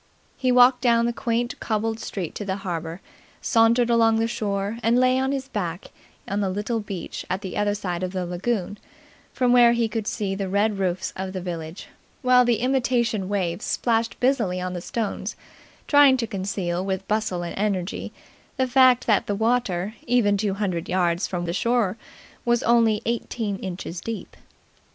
[0.35, 3.01] He walked down the quaint cobbled street to the harbour,
[3.39, 5.91] sauntered along the shore, and lay on his back
[6.27, 8.79] on the little beach at the other side of the lagoon,
[9.31, 11.87] from where he could see the red roofs of the village,
[12.23, 15.35] while the imitation waves splashed busily on the stones,
[15.87, 18.11] trying to conceal with bustle and energy
[18.57, 21.95] the fact that the water even two hundred yards from the shore
[22.43, 24.35] was only eighteen inches deep.